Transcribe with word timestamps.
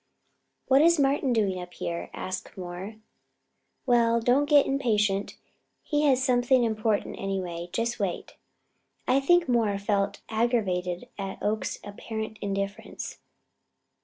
"What 0.67 0.81
is 0.81 0.99
Martin 0.99 1.31
doing 1.31 1.59
up 1.61 1.75
here?" 1.75 2.09
asked 2.11 2.57
Moore. 2.57 2.95
"Well, 3.85 4.19
don't 4.19 4.49
get 4.49 4.65
impatient. 4.65 5.37
He 5.83 6.05
has 6.05 6.23
something 6.23 6.63
important, 6.63 7.17
anyway. 7.19 7.69
Just 7.71 7.99
wait." 7.99 8.35
I 9.07 9.19
think 9.19 9.47
Moore 9.47 9.77
felt 9.77 10.21
aggravated 10.27 11.07
at 11.19 11.37
Oakes's 11.43 11.79
apparent 11.83 12.39
indifference. 12.41 13.19